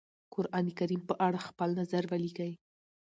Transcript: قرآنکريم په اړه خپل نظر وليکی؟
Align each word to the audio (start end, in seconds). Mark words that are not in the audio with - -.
قرآنکريم 0.33 1.01
په 1.09 1.15
اړه 1.27 1.39
خپل 1.47 1.69
نظر 1.81 2.03
وليکی؟ 2.11 2.51